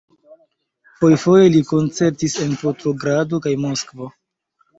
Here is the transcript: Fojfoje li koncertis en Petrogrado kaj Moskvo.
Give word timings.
Fojfoje 1.01 1.51
li 1.55 1.61
koncertis 1.73 2.39
en 2.47 2.57
Petrogrado 2.63 3.41
kaj 3.47 3.55
Moskvo. 3.69 4.11